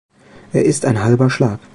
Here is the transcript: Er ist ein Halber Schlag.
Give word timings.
Er 0.51 0.65
ist 0.65 0.85
ein 0.85 1.03
Halber 1.03 1.29
Schlag. 1.29 1.59